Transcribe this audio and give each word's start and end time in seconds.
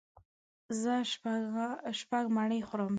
زه 0.81 0.93
شپږ 2.01 2.25
مڼې 2.35 2.59
خورم. 2.67 2.89